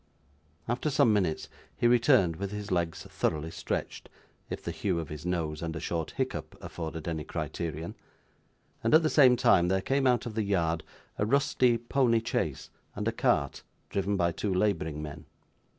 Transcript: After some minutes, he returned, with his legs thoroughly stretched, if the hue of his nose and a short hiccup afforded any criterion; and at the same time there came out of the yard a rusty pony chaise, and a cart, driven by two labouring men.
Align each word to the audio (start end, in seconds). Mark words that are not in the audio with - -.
After 0.67 0.89
some 0.89 1.13
minutes, 1.13 1.47
he 1.77 1.85
returned, 1.85 2.37
with 2.37 2.49
his 2.51 2.71
legs 2.71 3.03
thoroughly 3.03 3.51
stretched, 3.51 4.09
if 4.49 4.63
the 4.63 4.71
hue 4.71 4.97
of 4.97 5.09
his 5.09 5.27
nose 5.27 5.61
and 5.61 5.75
a 5.75 5.79
short 5.79 6.09
hiccup 6.17 6.57
afforded 6.59 7.07
any 7.07 7.23
criterion; 7.23 7.93
and 8.83 8.95
at 8.95 9.03
the 9.03 9.11
same 9.11 9.35
time 9.35 9.67
there 9.67 9.79
came 9.79 10.07
out 10.07 10.25
of 10.25 10.33
the 10.33 10.41
yard 10.41 10.81
a 11.19 11.25
rusty 11.27 11.77
pony 11.77 12.19
chaise, 12.25 12.71
and 12.95 13.07
a 13.07 13.11
cart, 13.11 13.61
driven 13.91 14.17
by 14.17 14.31
two 14.31 14.51
labouring 14.51 15.03
men. 15.03 15.27